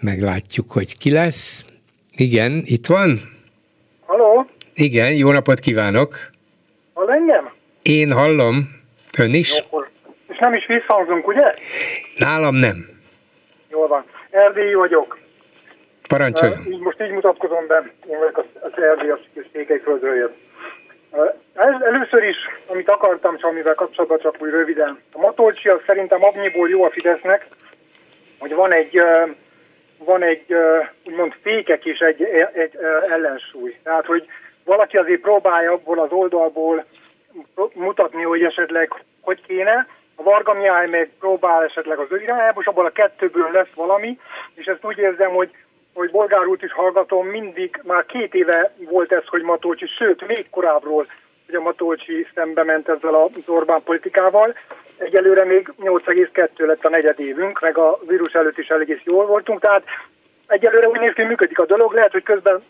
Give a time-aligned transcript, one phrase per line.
[0.00, 1.66] Meglátjuk, hogy ki lesz.
[2.16, 3.18] Igen, itt van?
[4.06, 4.46] Haló?
[4.74, 6.16] Igen, jó napot kívánok.
[6.94, 7.52] Hall engem?
[7.82, 8.68] Én hallom.
[9.18, 9.52] Ön is?
[9.52, 9.88] Jó, akkor.
[10.28, 11.54] És nem is visszhangzunk, ugye?
[12.16, 12.76] Nálam nem.
[13.70, 14.04] Jól van.
[14.30, 15.18] Erdélyi vagyok.
[16.08, 16.58] Parancsoljon.
[16.58, 17.92] Uh, így most így mutatkozom be.
[18.10, 19.18] Én vagyok az, Erdély, az
[19.52, 20.36] Székelyföldről jött.
[21.10, 22.36] Uh, először is,
[22.66, 24.98] amit akartam, csak amivel kapcsolatban csak úgy röviden.
[25.12, 27.46] A Matolcsi az szerintem abnyiból jó a Fidesznek,
[28.38, 29.30] hogy van egy uh,
[29.98, 30.54] van egy
[31.04, 32.78] úgymond fékek is egy, egy
[33.10, 33.76] ellensúly.
[33.82, 34.26] Tehát, hogy
[34.64, 36.84] valaki azért próbálja abból az oldalból
[37.74, 42.66] mutatni, hogy esetleg hogy kéne, a Varga Mihály meg próbál esetleg az ő irányába, és
[42.66, 44.18] abból a kettőből lesz valami,
[44.54, 45.50] és ezt úgy érzem, hogy
[45.98, 50.50] hogy Bolgár út is hallgatom, mindig már két éve volt ez, hogy Matolcsi, sőt, még
[50.50, 51.06] korábbról,
[51.48, 54.54] hogy a Matolcsi szembe ment ezzel az Orbán politikával.
[54.96, 59.60] Egyelőre még 8,2 lett a negyed évünk, meg a vírus előtt is elég jól voltunk,
[59.60, 59.82] tehát
[60.46, 62.62] egyelőre úgy néz ki, működik a dolog, lehet, hogy közben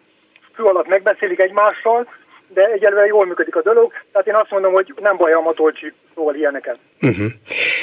[0.55, 2.09] fő alatt megbeszélik egymással,
[2.55, 5.93] de egyelőre jól működik a dolog, tehát én azt mondom, hogy nem baj a Matolcsi
[6.15, 6.79] szól ilyeneket.
[7.01, 7.27] Uh-huh.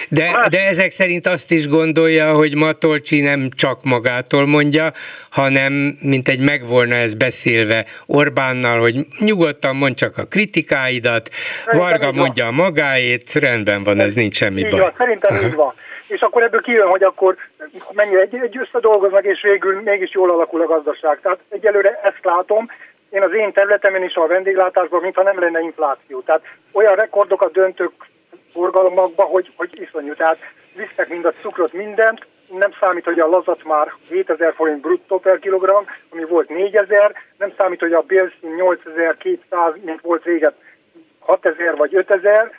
[0.09, 4.91] De, de ezek szerint azt is gondolja, hogy Matolcsi nem csak magától mondja,
[5.29, 11.29] hanem mint egy megvolna ez beszélve Orbánnal, hogy nyugodtan mond csak a kritikáidat,
[11.71, 14.79] Varga mondja a magáét, rendben van, ez nincs semmi így baj.
[14.79, 15.49] Van, szerintem uh-huh.
[15.49, 15.73] így van.
[16.07, 17.35] És akkor ebből kijön, hogy akkor
[17.91, 21.19] mennyire egy, egy összedolgoznak, és végül mégis jól alakul a gazdaság.
[21.21, 22.69] Tehát egyelőre ezt látom,
[23.15, 26.21] én az én területemen is a vendéglátásban, mintha nem lenne infláció.
[26.21, 27.91] Tehát olyan rekordokat döntök
[28.53, 30.13] forgalmakba, hogy, hogy iszonyú.
[30.13, 30.37] Tehát
[30.75, 35.39] visznek mind a cukrot, mindent, nem számít, hogy a lazat már 7000 forint bruttó per
[35.39, 40.53] kilogramm, ami volt 4000, nem számít, hogy a bélszín 8200, mint volt régen
[41.19, 42.51] 6000 vagy 5000,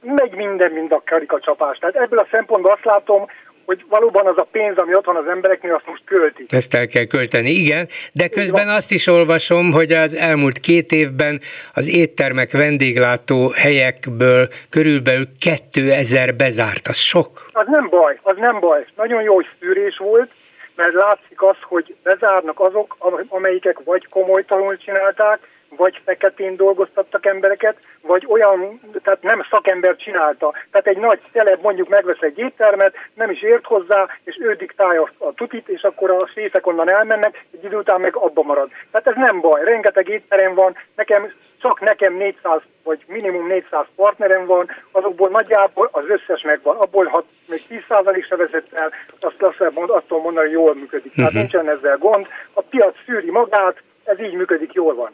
[0.00, 1.78] megy minden, mind a karikacsapás.
[1.78, 3.26] Tehát ebből a szempontból azt látom,
[3.66, 6.46] hogy valóban az a pénz, ami ott van az embereknél, azt most költi.
[6.48, 11.40] Ezt el kell költeni, igen, de közben azt is olvasom, hogy az elmúlt két évben
[11.74, 17.44] az éttermek vendéglátó helyekből körülbelül 2000 bezárt, az sok.
[17.52, 18.86] Az nem baj, az nem baj.
[18.96, 20.30] Nagyon jó szűrés volt,
[20.76, 22.96] mert látszik az, hogy bezárnak azok,
[23.28, 25.38] amelyikek vagy komolytalanul csinálták,
[25.76, 30.52] vagy feketén dolgoztattak embereket, vagy olyan, tehát nem szakember csinálta.
[30.70, 35.10] Tehát egy nagy celeb mondjuk megvesz egy éttermet, nem is ért hozzá, és ő diktálja
[35.18, 38.70] a tutit, és akkor a séfek onnan elmennek, egy idő után meg abba marad.
[38.90, 44.46] Tehát ez nem baj, rengeteg étterem van, nekem, csak nekem 400 vagy minimum 400 partnerem
[44.46, 46.76] van, azokból nagyjából az összes megvan.
[46.76, 51.12] Abból, ha még 10% se vezet el, azt azt mond, attól mondani, hogy jól működik.
[51.12, 51.14] Uh-huh.
[51.14, 51.40] Tehát mhm.
[51.40, 52.26] nincsen ezzel gond.
[52.52, 55.10] A piac szűri magát, ez így működik, jól van.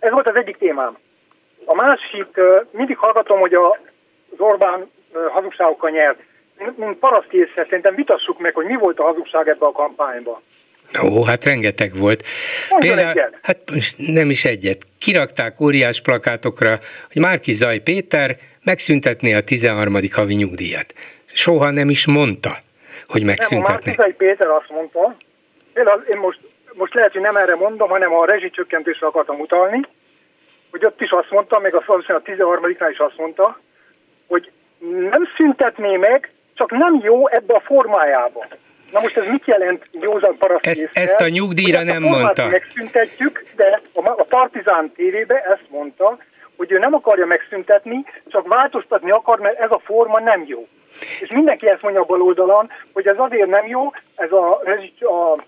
[0.00, 0.96] Ez volt az egyik témám.
[1.64, 2.26] A másik,
[2.70, 3.78] mindig hallgatom, hogy a,
[4.30, 4.90] az Orbán
[5.28, 6.18] hazugságokkal nyert.
[6.76, 10.42] Mint parasztészre szerintem vitassuk meg, hogy mi volt a hazugság ebbe a kampányba.
[11.02, 12.22] Ó, hát rengeteg volt.
[12.70, 13.38] Mondjon Például, egyet.
[13.42, 13.58] hát
[13.96, 14.82] nem is egyet.
[14.98, 16.78] Kirakták óriás plakátokra,
[17.12, 19.94] hogy Márki Zaj Péter megszüntetné a 13.
[20.12, 20.94] havi nyugdíjat.
[21.32, 22.50] Soha nem is mondta,
[23.08, 23.72] hogy megszüntetné.
[23.72, 25.16] Nem, a Márki Zaj Péter azt mondta,
[25.72, 26.38] például én most
[26.80, 29.80] most lehet, hogy nem erre mondom, hanem a rezsicsökkentésre akartam utalni,
[30.70, 33.60] hogy ott is azt mondta, még a a 13 is azt mondta,
[34.28, 34.50] hogy
[35.14, 38.46] nem szüntetné meg, csak nem jó ebbe a formájába.
[38.92, 42.48] Na most ez mit jelent józan paraszt ezt, ezt a nyugdíjra nem a mondta.
[42.48, 46.18] Megszüntetjük, de a, a Partizán tévébe ezt mondta,
[46.56, 50.68] hogy ő nem akarja megszüntetni, csak változtatni akar, mert ez a forma nem jó.
[51.20, 54.60] És mindenki ezt mondja a bal oldalon, hogy ez azért nem jó, ez a,
[55.00, 55.44] a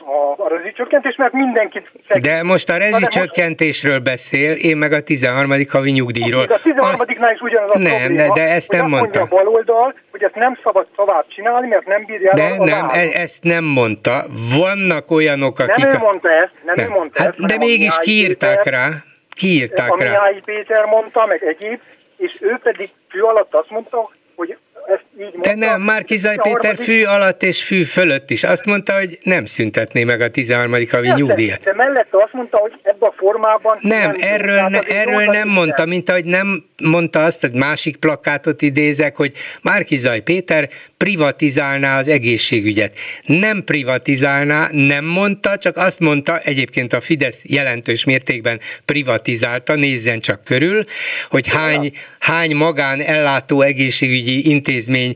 [0.00, 1.90] a, a rezsicsökkentés, mert mindenkit...
[2.08, 2.22] Segít.
[2.22, 5.52] De most a rezsicsökkentésről beszél, én meg a 13.
[5.68, 6.42] havi nyugdíjról.
[6.42, 7.10] A 13 Azt...
[7.10, 9.20] is ugyanaz a nem, probléma, de ezt nem mondta.
[9.20, 12.88] a baloldal, hogy ezt nem szabad tovább csinálni, mert nem bírja de, el a nem,
[12.88, 14.24] e- ezt nem mondta.
[14.58, 15.86] Vannak olyanok, akik...
[15.86, 16.84] Nem ő mondta ezt, nem, nem.
[16.84, 17.46] ő mondta hát, ezt.
[17.46, 18.88] De mégis kiírták Péter, rá.
[19.36, 20.10] Kiírták rá.
[20.10, 21.80] Mihály Péter mondta, meg egyéb,
[22.16, 25.40] és ő pedig fő alatt azt mondta, hogy ezt így.
[25.40, 28.44] De nem, Márkizaj Péter fű alatt és fű fölött is.
[28.44, 30.72] Azt mondta, hogy nem szüntetné meg a 13.
[30.90, 31.60] havi nyugdíjat.
[31.62, 33.78] De mellette azt mondta, hogy ebben a formában...
[33.80, 38.62] Nem, nem erről, ne, erről nem mondta, mint ahogy nem mondta azt, hogy másik plakátot
[38.62, 39.32] idézek, hogy
[39.62, 42.96] Márkizaj Péter privatizálná az egészségügyet.
[43.26, 50.44] Nem privatizálná, nem mondta, csak azt mondta, egyébként a Fidesz jelentős mértékben privatizálta, nézzen csak
[50.44, 50.84] körül,
[51.30, 55.07] hogy hány, hány magán ellátó egészségügyi intézmény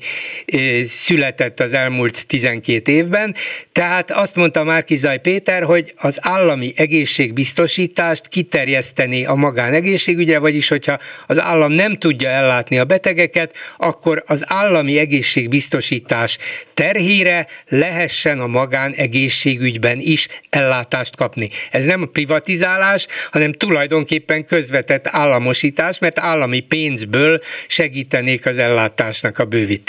[0.84, 3.34] született az elmúlt 12 évben.
[3.72, 11.40] Tehát azt mondta Márkizaj Péter, hogy az állami egészségbiztosítást kiterjeszteni a magánegészségügyre, vagyis hogyha az
[11.40, 16.38] állam nem tudja ellátni a betegeket, akkor az állami egészségbiztosítást biztosítás
[16.74, 21.48] terhére lehessen a magánegészségügyben is ellátást kapni.
[21.70, 29.81] Ez nem privatizálás, hanem tulajdonképpen közvetett államosítás, mert állami pénzből segítenék az ellátásnak a bővítését.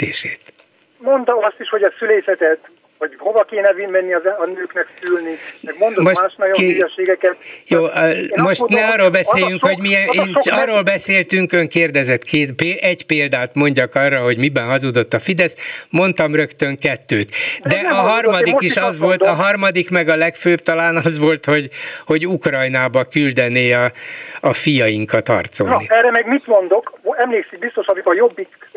[0.98, 2.58] Mondta azt is, hogy a szülészetet
[2.98, 6.72] hogy hova kéne menni az, a nőknek szülni, meg mondott most más nagyon ki...
[6.72, 7.36] hülyeségeket.
[7.66, 10.84] Jó, én most mondom, ne arról beszéljünk, sok, hogy milyen, én arról meg...
[10.84, 15.56] beszéltünk, ön kérdezett két, egy példát mondjak arra, hogy miben hazudott a Fidesz,
[15.90, 17.30] mondtam rögtön kettőt.
[17.62, 19.38] De, De a harmadik is az volt, mondom.
[19.38, 21.68] a harmadik meg a legfőbb talán az volt, hogy,
[22.06, 23.92] hogy Ukrajnába küldené a,
[24.40, 25.86] a fiainkat harcolni.
[25.88, 26.93] Na, erre meg mit mondok?
[27.16, 28.68] Emlékszik biztos, amikor a Jobbik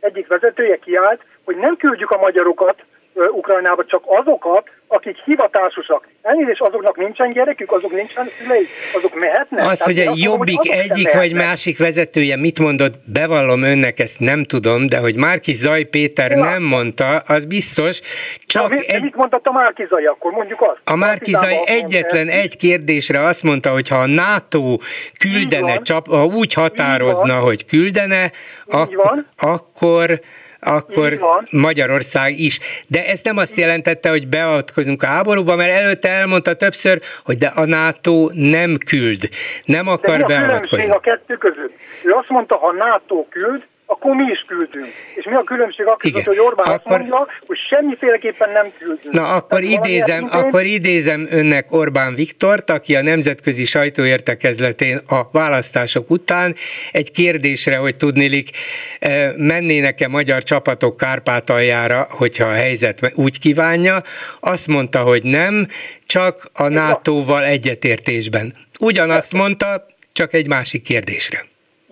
[0.00, 2.84] egyik vezetője kiállt, hogy nem küldjük a magyarokat
[3.14, 6.08] Ukrajnába, csak azokat, akik hivatásosak.
[6.22, 9.66] Elnézést, azoknak nincsen gyerekük, azok nincsen szüleik, azok mehetnek.
[9.66, 14.44] Az, hogy a Jobbik hogy egyik vagy másik vezetője mit mondott, bevallom önnek, ezt nem
[14.44, 16.38] tudom, de hogy Márki Zaj Péter ja.
[16.38, 18.00] nem mondta, az biztos.
[18.46, 19.02] Csak de, egy...
[19.02, 20.80] mit mondott a Márki Zaj, akkor mondjuk azt?
[20.84, 22.42] A Márki Zaj egyetlen mondta.
[22.42, 24.76] egy kérdésre azt mondta, hogy ha a NATO
[25.18, 28.30] küldene, csap, ha úgy határozna, hogy küldene,
[28.66, 28.96] ak-
[29.36, 30.20] akkor
[30.60, 31.18] akkor
[31.50, 32.58] Magyarország is.
[32.86, 37.46] De ez nem azt jelentette, hogy beavatkozunk a háborúba, mert előtte elmondta többször, hogy de
[37.46, 39.28] a NATO nem küld,
[39.64, 40.90] nem akar de mi a beavatkozni.
[40.90, 41.72] a kettő között?
[42.02, 44.92] Ő azt mondta, ha NATO küld, akkor mi is küldünk.
[45.14, 47.00] És mi a különbség a között, hogy Orbán akkor...
[47.00, 49.14] azt mondja, hogy semmiféleképpen nem küldünk.
[49.14, 56.10] Na akkor Tehát idézem, akkor idézem önnek Orbán Viktort, aki a Nemzetközi Sajtóértekezletén a választások
[56.10, 56.54] után
[56.92, 58.50] egy kérdésre, hogy tudnélik,
[58.98, 64.02] eh, mennének-e magyar csapatok Kárpátaljára, hogyha a helyzet úgy kívánja,
[64.40, 65.66] azt mondta, hogy nem,
[66.06, 68.54] csak a NATO-val egyetértésben.
[68.80, 71.48] Ugyanazt mondta, csak egy másik kérdésre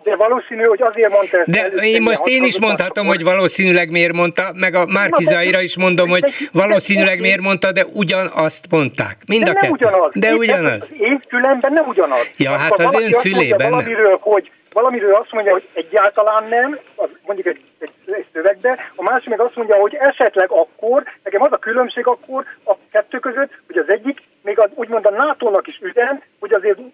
[0.08, 1.50] de valószínű, hogy azért mondta ezt.
[1.50, 5.78] De el, én most én is mondhatom, hogy valószínűleg miért mondta, meg a Márkizaira is
[5.78, 9.16] mondom, hogy valószínűleg miért mondta, de ugyanazt mondták.
[9.26, 9.72] Mind de a kettő.
[9.72, 10.10] Ugyanaz.
[10.14, 10.80] De ugyanaz.
[10.80, 12.30] Az én fülemben nem ugyanaz.
[12.36, 17.46] Ja, hát az ön fülében valamiről, hogy valamiről azt mondja, hogy egyáltalán nem, az mondjuk
[17.46, 21.56] egy, egy, egy szövegbe, a másik meg azt mondja, hogy esetleg akkor, nekem az a
[21.56, 26.22] különbség akkor a kettő között, hogy az egyik még az, úgymond a NATO-nak is üzen,
[26.40, 26.92] hogy azért nem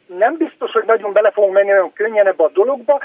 [0.75, 3.03] hogy nagyon bele fogunk menni olyan könnyen ebbe a dologba,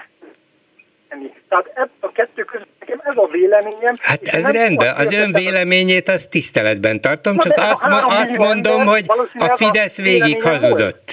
[1.49, 3.95] tehát ebb a kettő között nekem ez a véleményem.
[3.99, 8.85] Hát ez rendben, az ön véleményét az tiszteletben tartom, Na, csak azt, ma, azt mondom,
[8.85, 11.11] hogy a Fidesz végig hazudott.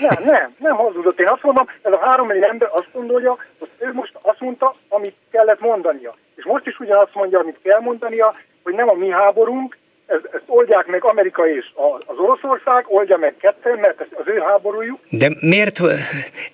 [0.00, 1.20] Nem, nem, nem hazudott.
[1.20, 4.76] Én azt mondom, ez a három millió ember azt gondolja, hogy ő most azt mondta,
[4.88, 6.14] amit kellett mondania.
[6.36, 9.76] És most is ugyanazt mondja, amit kell mondania, hogy nem a mi háborunk,
[10.06, 11.64] ez, ezt oldják meg Amerika és
[12.06, 14.98] az Oroszország, oldja meg ketten, mert ez az ő háborújuk.
[15.08, 15.80] De miért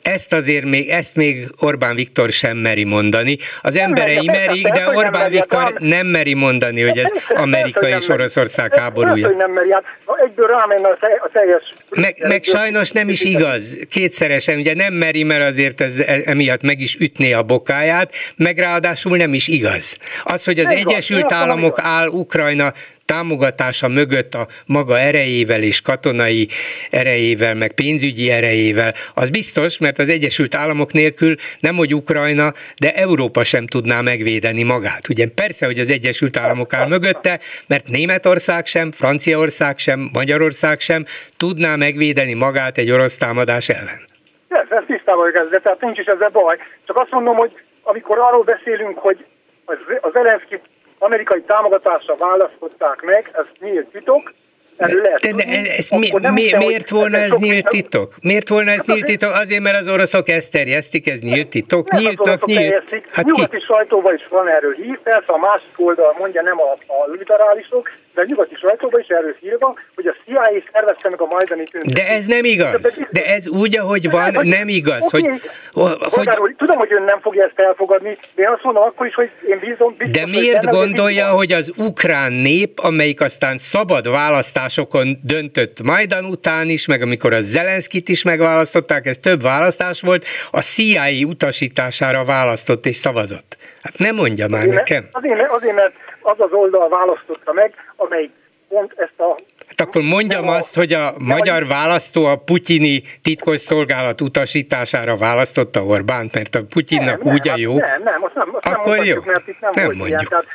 [0.02, 3.36] ezt azért még, ezt még Orbán Viktor sem meri mondani?
[3.62, 7.10] Az nem emberei meri, merik, de Orbán nem Viktor hát, nem meri mondani, hogy ez
[7.28, 9.26] Amerika és Oroszország háborúja.
[9.26, 9.84] hogy nem meri, hát
[10.24, 10.88] egyből rámenne
[11.22, 11.72] a teljes...
[11.90, 16.80] Meg, meg sajnos nem is igaz, kétszeresen, ugye nem meri, mert azért ez emiatt meg
[16.80, 19.96] is ütné a bokáját, meg ráadásul nem is igaz.
[20.24, 22.72] Az, hogy az Egyesült Államok áll Ukrajna
[23.04, 26.48] támogatása mögött a maga erejével és katonai
[26.90, 32.94] erejével, meg pénzügyi erejével, az biztos, mert az Egyesült Államok nélkül nem hogy Ukrajna, de
[32.94, 35.08] Európa sem tudná megvédeni magát.
[35.08, 41.04] Ugye persze, hogy az Egyesült Államok áll mögötte, mert Németország sem, Franciaország sem, Magyarország sem
[41.36, 44.00] tudná megvédeni magát egy orosz támadás ellen.
[44.48, 46.56] Ez, ez tisztában vagyok ezzel, tehát nincs is ezzel baj.
[46.86, 49.24] Csak azt mondom, hogy amikor arról beszélünk, hogy
[49.64, 50.60] az, az Zelenszky
[51.02, 54.32] amerikai támogatásra választották meg, ez nyílt titok,
[54.76, 55.44] de, de, de
[55.76, 58.14] ez mi, mi, miért volna ez nyílt titok?
[58.22, 59.34] Miért volna ez nyílt titok?
[59.34, 61.90] Azért, mert az oroszok ezt terjesztik, ez nyílt titok?
[61.90, 63.02] Nem Nyíltnak nyílt.
[63.10, 63.64] Hát nyugati ki?
[63.64, 68.20] sajtóban is van erről hír, persze a másik oldal mondja nem a, a liberálisok, de
[68.20, 72.08] a nyugati sajtóban is erről hírva, hogy a CIA szervezte meg a majdani tüntetést.
[72.08, 73.04] De ez nem igaz.
[73.10, 75.10] De ez úgy, ahogy van, nem igaz.
[75.10, 75.28] Hogy,
[75.72, 79.30] hogy, tudom, hogy ön nem fogja ezt elfogadni, de én azt mondom akkor is, hogy
[79.48, 79.94] én bízom.
[79.98, 86.68] Biztos, de miért gondolja, hogy az ukrán nép, amelyik aztán szabad választásokon döntött Majdan után
[86.68, 92.86] is, meg amikor a Zelenszkit is megválasztották, ez több választás volt, a CIA utasítására választott
[92.86, 93.56] és szavazott.
[93.82, 95.08] Hát nem mondja már azért, nekem.
[95.12, 98.30] Azért, azért, mert az az oldal választotta meg, amelyik
[98.68, 99.36] pont ezt a
[99.76, 105.16] Hát akkor mondjam a, azt, hogy a magyar a, választó a putyini titkos szolgálat utasítására
[105.16, 107.78] választotta Orbánt, mert a Putyinnak nem, úgy a jó.
[107.78, 109.20] Nem, nem, azt nem, azt akkor nem jó.
[109.24, 110.08] mert itt nem, nem mondjuk.
[110.08, 110.46] Ilyen, tehát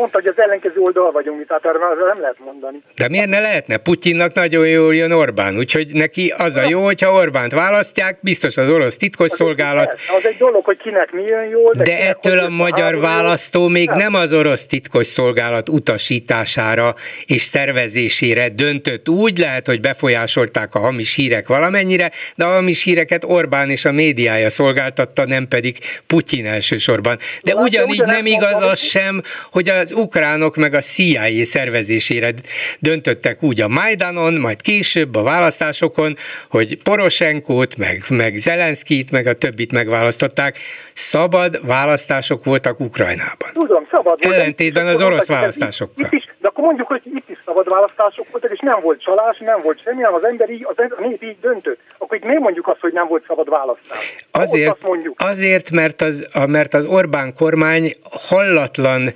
[0.00, 2.82] Pont, hogy az ellenkező oldal vagyunk, mi, tehát erről nem lehet mondani.
[2.94, 3.76] De miért ne lehetne?
[3.76, 8.70] Putyinnak nagyon jól jön Orbán, úgyhogy neki az a jó, hogyha Orbánt választják, biztos az
[8.70, 9.92] orosz titkosszolgálat.
[9.92, 11.72] Az egy, az egy dolog, hogy kinek mi jön jól.
[11.76, 13.96] De, de ettől a magyar választó még nem.
[13.96, 19.08] nem az orosz titkosszolgálat utasítására és szervezésére döntött.
[19.08, 23.92] Úgy lehet, hogy befolyásolták a hamis hírek valamennyire, de a hamis híreket Orbán és a
[23.92, 27.16] médiája szolgáltatta, nem pedig Putyin elsősorban.
[27.42, 32.30] De Na, ugyanígy nem igaz az sem, hogy az ukránok meg a CIA szervezésére
[32.78, 36.16] döntöttek úgy a Majdanon, majd később a választásokon,
[36.50, 40.58] hogy Poroshenkót, meg, meg Zelenszkit, meg a többit megválasztották.
[40.92, 43.50] Szabad választások voltak Ukrajnában.
[43.52, 44.18] Tudom, szabad.
[44.20, 46.04] Ellentétben az orosz választásokkal.
[46.04, 49.38] Itt is, de akkor mondjuk, hogy itt is szabad választások voltak, és nem volt csalás,
[49.38, 51.78] nem volt semmi, hanem az ember így, az, a nép így döntött.
[51.98, 54.14] Akkor itt miért mondjuk azt, hogy nem volt szabad választás?
[54.30, 54.78] Azért,
[55.16, 57.92] azért mert, az, mert az Orbán kormány
[58.28, 59.12] hallatlan,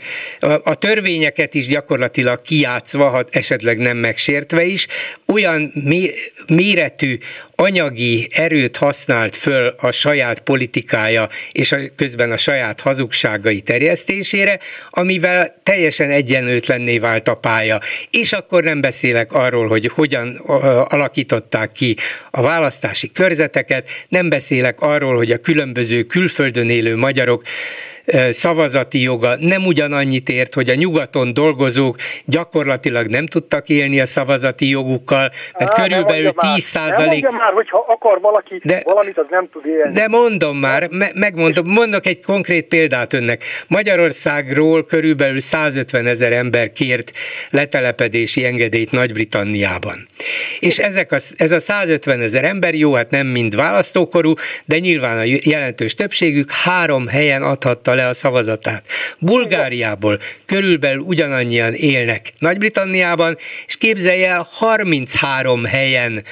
[0.64, 4.86] a, törvényeket is gyakorlatilag kiátszva, ha esetleg nem megsértve is,
[5.26, 6.10] olyan mé,
[6.46, 7.16] méretű
[7.56, 14.58] anyagi erőt használt föl a saját politikája és a, közben a saját hazugságai terjesztésére,
[14.90, 17.80] amivel teljesen egyenlőtlenné vált a pálya.
[18.10, 20.36] És akkor nem beszélek arról, hogy hogyan
[20.88, 21.96] alakították ki
[22.30, 27.42] a választási körzeteket, nem beszélek arról, hogy a különböző külföldön élő magyarok
[28.30, 34.68] szavazati joga nem ugyanannyit ért, hogy a nyugaton dolgozók gyakorlatilag nem tudtak élni a szavazati
[34.68, 37.22] jogukkal, mert Á, körülbelül 10 százalék...
[37.22, 39.92] Nem már, hogyha akar valaki de, valamit, az nem tud élni.
[39.92, 43.42] De mondom már, me- megmondom, mondok egy konkrét példát önnek.
[43.68, 47.12] Magyarországról körülbelül 150 ezer ember kért
[47.50, 50.08] letelepedési engedélyt Nagy-Britanniában.
[50.58, 54.34] És ezek a, ez a 150 ezer ember, jó, hát nem mind választókorú,
[54.64, 58.82] de nyilván a jelentős többségük három helyen adhatta le a szavazatát.
[59.18, 63.36] Bulgáriából körülbelül ugyanannyian élnek Nagy-Britanniában,
[63.66, 66.22] és képzelje el, 33 helyen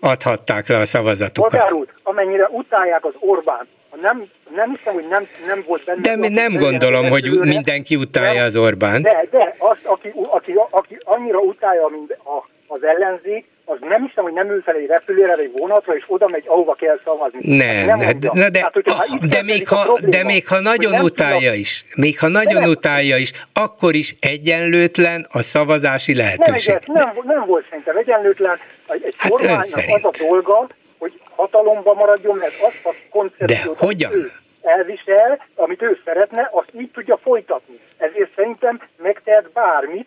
[0.00, 1.50] adhatták le a szavazatukat.
[1.50, 3.66] Bolgár úr, amennyire utálják az Orbán,
[4.00, 6.00] nem, nem hiszem, hogy nem, nem volt benne.
[6.00, 9.02] De mi nem gondolom, hogy mindenki utálja az Orbánt.
[9.02, 14.24] De, de azt, aki, aki, aki annyira utálja, mint a, az ellenzék, az nem hiszem,
[14.24, 17.56] hogy nem ül fel egy repülőre, egy vonatra, és oda megy, ahova kell szavazni.
[17.56, 21.00] Nem, nem ne, de, de, hát, oh, de, még ha, probléma, de még ha nagyon
[21.00, 26.78] utálja tudnak, is, még ha nagyon nem, utálja is, akkor is egyenlőtlen a szavazási lehetőség.
[26.86, 28.58] Nem, nem, nem volt szerintem egyenlőtlen.
[28.88, 30.66] Egy hát kormánynak az a dolga,
[30.98, 34.12] hogy hatalomba maradjon, mert azt a koncepciót, de hogyan?
[34.12, 34.32] Ő
[34.62, 37.80] elvisel, amit ő szeretne, azt így tudja folytatni.
[37.96, 40.06] Ezért szerintem megtehet bármit,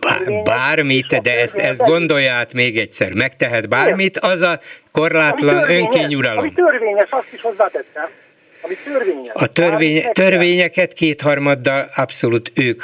[0.00, 4.58] Bár, bármit, de ezt, ezt gondolja át még egyszer, megtehet bármit, az a
[4.90, 6.38] korlátlan önkényuralom.
[6.38, 8.08] Ami törvényes, azt is hozzátettem.
[8.60, 9.32] Ami törvényes.
[9.34, 12.82] A törvény, törvényeket kétharmaddal abszolút ők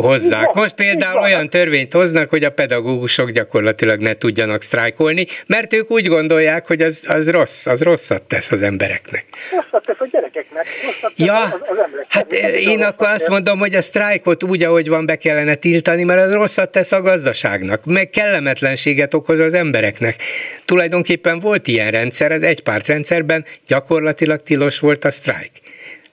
[0.00, 0.52] hozzák.
[0.52, 6.06] Most például olyan törvényt hoznak, hogy a pedagógusok gyakorlatilag ne tudjanak sztrájkolni, mert ők úgy
[6.06, 9.24] gondolják, hogy az, az rossz, az rosszat tesz az embereknek.
[9.50, 10.66] Rosszat tesz a gyerekeknek.
[10.84, 12.06] Rosszat ja, az, az emberek.
[12.08, 16.20] hát én akkor azt mondom, hogy a sztrájkot úgy, ahogy van, be kellene tiltani, mert
[16.20, 20.22] az rosszat tesz a gazdaságnak, meg kellemetlenséget okoz az embereknek.
[20.64, 25.50] Tulajdonképpen volt ilyen rendszer, az egypártrendszerben gyakorlatilag tilos volt a sztrájk.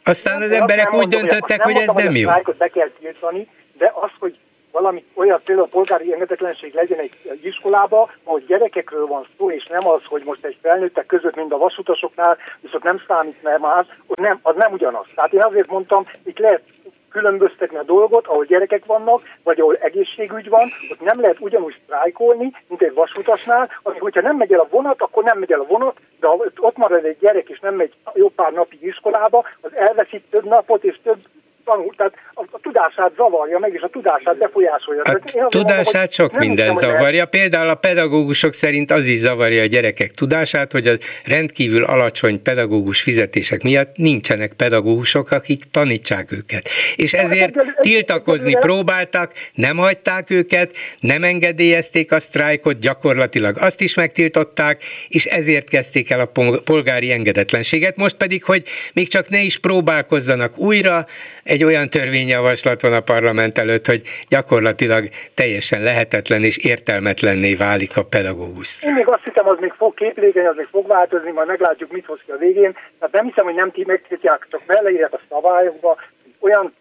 [0.03, 2.29] Aztán az emberek úgy döntöttek, hogy ez nem jó.
[2.29, 3.47] A be kell tiltani,
[3.81, 4.37] de az, hogy
[4.71, 10.05] valami olyan például polgári engedetlenség legyen egy, iskolába, hogy gyerekekről van szó, és nem az,
[10.05, 14.39] hogy most egy felnőttek között, mint a vasutasoknál, viszont nem számít mert más, az nem,
[14.41, 15.05] az nem ugyanaz.
[15.15, 16.61] Tehát én azért mondtam, itt lehet
[17.09, 22.51] különböztetni a dolgot, ahol gyerekek vannak, vagy ahol egészségügy van, ott nem lehet ugyanúgy sztrájkolni,
[22.67, 25.71] mint egy vasutasnál, ami hogyha nem megy el a vonat, akkor nem megy el a
[25.73, 30.23] vonat, de ott marad egy gyerek, és nem megy jó pár napig iskolába, az elveszít
[30.29, 31.19] több napot és több
[31.65, 35.01] tanul, tehát a, a tudását zavarja meg, és a tudását befolyásolja.
[35.01, 37.25] A tudását mondom, sok minden zavarja.
[37.25, 40.93] Például a pedagógusok szerint az is zavarja a gyerekek tudását, hogy a
[41.25, 46.69] rendkívül alacsony pedagógus fizetések miatt nincsenek pedagógusok, akik tanítsák őket.
[46.95, 54.83] És ezért tiltakozni próbáltak, nem hagyták őket, nem engedélyezték a sztrájkot, gyakorlatilag azt is megtiltották,
[55.07, 56.31] és ezért kezdték el a
[56.63, 57.95] polgári engedetlenséget.
[57.95, 58.63] Most pedig, hogy
[58.93, 61.05] még csak ne is próbálkozzanak újra,
[61.51, 68.03] egy olyan törvényjavaslat van a parlament előtt, hogy gyakorlatilag teljesen lehetetlen és értelmetlenné válik a
[68.03, 68.83] pedagógus.
[68.83, 72.05] Én még azt hiszem, az még fog képlékeny, az még fog változni, majd meglátjuk, mit
[72.05, 72.73] hoz ki a végén.
[72.99, 75.97] Tehát nem hiszem, hogy nem ti megtiltják, csak beleírják a szabályokba,
[76.39, 76.73] olyan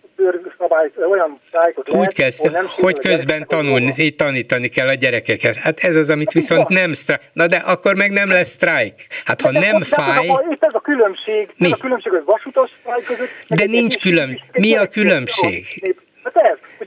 [0.58, 5.56] szabály, olyan szájkot Úgy lehet, kezd, nem hogy közben tanulni, tanítani kell a gyerekeket.
[5.56, 7.22] Hát ez az, amit hát viszont nem sztrájk.
[7.32, 8.94] Na de akkor meg nem lesz sztrájk.
[9.24, 10.26] Hát ha de nem fáj...
[10.26, 11.66] De itt ez a különbség, Mi?
[11.66, 13.28] ez a különbség, hogy vasutas sztrájk között...
[13.48, 14.42] De nincs különbség.
[14.52, 15.64] Mi a különbség?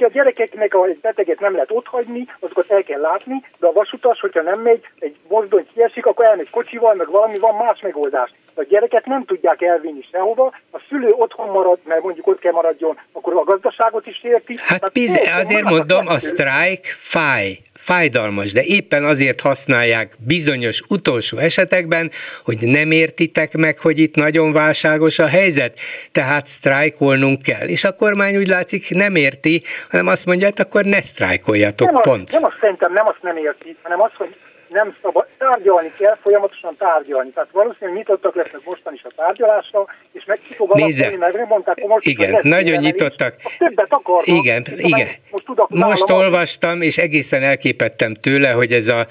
[0.04, 4.20] Hogy a gyerekeknek a beteget nem lehet otthagyni, azokat el kell látni, de a vasutas,
[4.20, 8.34] hogyha nem megy, egy mozdony kiesik, akkor elmegy kocsival, meg valami van más megoldás.
[8.56, 13.00] A gyereket nem tudják elvinni sehova, a szülő otthon marad, mert mondjuk ott kell maradjon,
[13.12, 14.56] akkor a gazdaságot is érti.
[14.58, 22.12] Hát piz, azért mondom, a sztrájk fáj fájdalmas, de éppen azért használják bizonyos utolsó esetekben,
[22.44, 25.80] hogy nem értitek meg, hogy itt nagyon válságos a helyzet,
[26.12, 27.68] tehát sztrájkolnunk kell.
[27.68, 29.64] És a kormány úgy látszik nem érti,
[29.94, 32.28] hanem azt mondja, hát akkor ne sztrájkoljatok, nem pont.
[32.28, 34.36] Az, nem azt szerintem nem azt nem érti, hanem azt, hogy
[34.74, 37.30] nem szabad, tárgyalni kell, folyamatosan tárgyalni.
[37.30, 41.80] Tehát valószínűleg nyitottak lesznek mostan is a tárgyalásra, és meg ki fog alakulni, meg mondták,
[41.80, 43.36] hogy most igen, nagyon nyitottak.
[43.38, 44.38] Is, többet akarnak.
[44.38, 45.08] Igen, igen.
[45.32, 49.08] Most, most olvastam, és egészen elképettem tőle, hogy ez, a,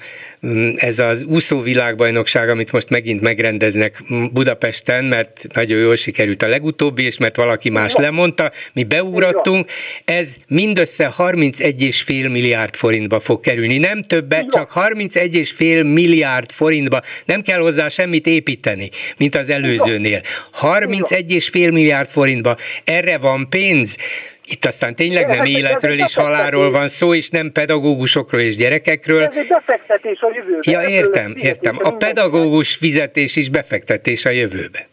[0.47, 6.47] mm, ez az úszó világbajnokság, amit most megint megrendeznek Budapesten, mert nagyon jól sikerült a
[6.47, 9.69] legutóbbi, és mert valaki más lemondta, mi beugrattunk,
[10.05, 13.77] ez mindössze 31,5 milliárd forintba fog kerülni.
[13.77, 20.21] Nem többet, csak 31 fél milliárd forintba, nem kell hozzá semmit építeni, mint az előzőnél.
[20.61, 23.97] 31,5 milliárd forintba, erre van pénz,
[24.45, 29.23] itt aztán tényleg nem életről és halálról van szó, és nem pedagógusokról és gyerekekről.
[29.23, 30.71] Ez egy befektetés a jövőbe.
[30.71, 31.77] Ja, értem, értem.
[31.83, 34.87] A pedagógus fizetés is befektetés a jövőbe.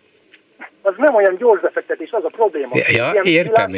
[0.83, 2.69] Az nem olyan gyors befektetés, az a probléma.
[2.75, 3.71] Ja, Ilyen értem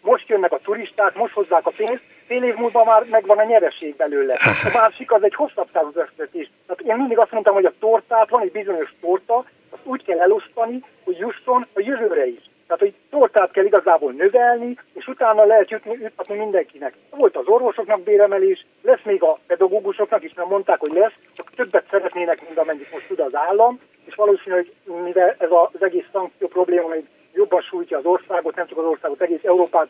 [0.00, 3.96] most jönnek a turisták, most hozzák a pénzt, fél év múlva már megvan a nyereség
[3.96, 4.34] belőle.
[4.64, 6.50] A másik az egy hosszabb távú befektetés.
[6.66, 10.20] Tehát én mindig azt mondtam, hogy a tortát, van egy bizonyos torta, azt úgy kell
[10.20, 12.50] elosztani, hogy jusson a jövőre is.
[12.66, 16.94] Tehát, hogy tortát kell igazából növelni, és utána lehet jutni, jutni mindenkinek.
[17.10, 21.86] Volt az orvosoknak béremelés, lesz még a pedagógusoknak is, mert mondták, hogy lesz, csak többet
[21.90, 24.72] szeretnének, mint amennyit most tud az állam, és valószínű, hogy
[25.04, 27.04] mivel ez az egész szankció probléma még
[27.34, 29.88] jobban sújtja az országot, nem csak az országot, egész Európát,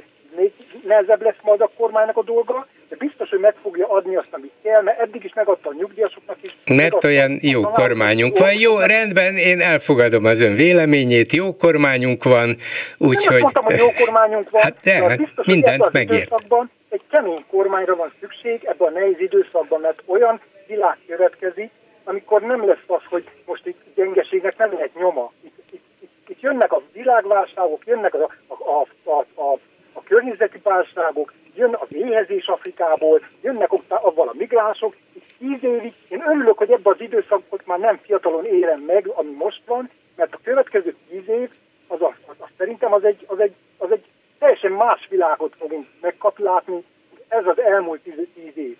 [0.94, 4.52] nehezebb lesz majd a kormánynak a dolga, de biztos, hogy meg fogja adni azt, amit
[4.62, 6.56] kell, mert eddig is megadta a nyugdíjasoknak is.
[6.66, 8.52] Mert olyan jó kormányunk van.
[8.58, 12.56] Jó, rendben, én elfogadom az ön véleményét, jó kormányunk van,
[12.98, 13.40] úgyhogy...
[13.40, 16.34] Mondtam, hogy jó kormányunk van, hát de, de biztos, mindent megért.
[16.88, 21.70] Egy kemény kormányra van szükség ebben a nehéz időszakban, mert olyan világ következik,
[22.04, 25.32] amikor nem lesz az, hogy most itt gyengeségnek nem lehet nyoma.
[25.44, 29.58] Itt, itt, itt, itt jönnek a világválságok, jönnek a, a, a, a, a,
[29.94, 34.96] a környezeti válságok, jön a éhezés Afrikából, jönnek avval a migránsok.
[35.12, 39.30] Itt tíz évig én örülök, hogy ebben az időszakot már nem fiatalon élem meg, ami
[39.30, 41.50] most van, mert a következő tíz év,
[41.86, 44.04] az, az, az, az szerintem az egy, az, egy, az egy
[44.38, 46.84] teljesen más világot fogunk megkapni, látni,
[47.28, 48.76] ez az elmúlt tíz, tíz év.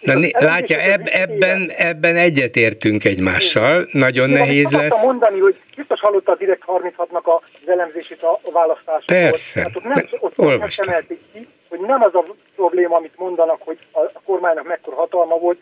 [0.00, 5.04] Na, né, látja, eb, ebben, ebben egyetértünk egymással, nagyon Én nehéz lesz.
[5.04, 5.56] mondani, hogy
[5.92, 9.16] biztos hallotta a Direkt 36-nak az elemzését a választásokon.
[9.16, 10.88] Persze, hát ott nem, ott olvastam.
[10.90, 12.24] Nem ki, hogy nem az a
[12.54, 15.60] probléma, amit mondanak, hogy a, a kormánynak mekkora hatalma volt,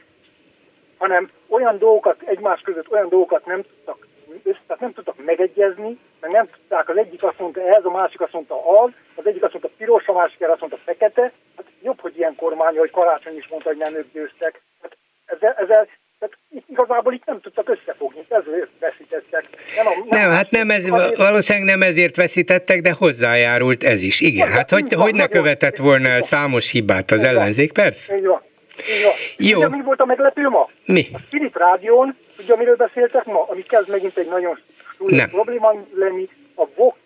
[0.99, 4.09] hanem olyan dolgokat, egymás között olyan dolgokat nem tudtak
[4.43, 8.33] tehát nem tudtak megegyezni, meg nem tudták, az egyik azt mondta ez, a másik azt
[8.33, 11.33] mondta az, az egyik azt mondta piros, a másik azt mondta fekete.
[11.57, 14.62] Hát jobb, hogy ilyen kormány, hogy Karácsony is mondta, hogy nem ők győztek.
[14.83, 15.88] Hát ezzel, ezzel
[16.21, 19.45] tehát igazából itt nem tudtak összefogni, ezért veszítettek.
[19.77, 24.21] Nem, a, nem, nem hát nem ez, valószínűleg nem ezért veszítettek, de hozzájárult ez is.
[24.21, 28.17] Igen, hát hogy, hogy ne követett volna el számos hibát az ellenzék, persze?
[28.17, 28.43] Így van.
[28.89, 29.13] Így van.
[29.37, 29.59] Jó.
[29.59, 30.69] Ugye, mi volt a meglepő ma?
[30.85, 31.07] Mi?
[31.13, 33.47] A Spirit Rádión Tudja, miről beszéltek ma?
[33.49, 34.59] Ami kezd megint egy nagyon
[34.97, 36.97] súlyos probléma lenni, a VOK,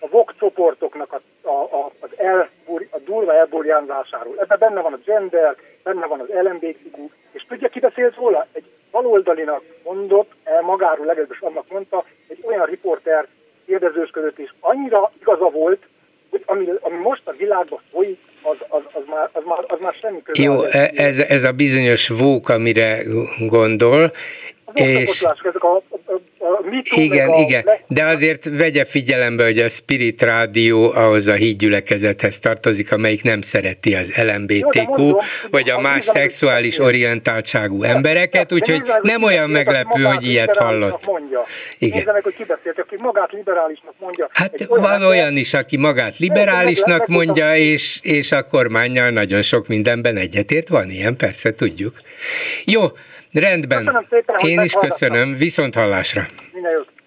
[0.00, 2.48] a VOK csoportoknak a, a, a, az el,
[2.90, 4.34] a durva elburjánzásáról.
[4.38, 8.46] Ebben benne van a gender, benne van az LMBTQ, és tudja, ki beszélt róla?
[8.52, 13.26] Egy baloldalinak mondott, el magáról legalábbis annak mondta, egy olyan riporter
[13.66, 15.82] kérdezősködött, és annyira igaza volt,
[16.30, 19.94] hogy ami, ami most a világban folyik, az, az, az, már, az, már, az már
[20.00, 20.42] semmi köze.
[20.42, 22.98] Jó, e, ez, ez a bizonyos vók, amire
[23.46, 24.12] gondol,
[24.74, 26.20] és ezek a, a, a
[26.82, 32.92] igen, a, igen, de azért vegye figyelembe, hogy a Spirit Rádió ahhoz a hídgyülekezethez tartozik,
[32.92, 35.18] amelyik nem szereti az LMBTQ, Jó,
[35.50, 41.06] vagy a más szexuális orientáltságú embereket, úgyhogy nem olyan meglepő, hogy ilyet hallott.
[41.06, 41.44] Mondja.
[41.78, 42.02] Igen.
[42.12, 44.28] meg, hogy kibeszélt, aki magát liberálisnak mondja.
[44.32, 50.16] Hát van olyan is, aki magát liberálisnak mondja, és, és a kormányjal nagyon sok mindenben
[50.16, 50.68] egyetért.
[50.68, 52.00] Van ilyen, persze, tudjuk.
[52.64, 52.82] Jó,
[53.32, 54.06] Rendben.
[54.38, 55.36] Én is köszönöm.
[55.36, 56.26] Viszont hallásra.
[56.52, 56.88] Minden jót.